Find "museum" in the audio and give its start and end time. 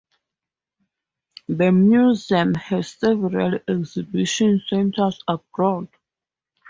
1.71-2.55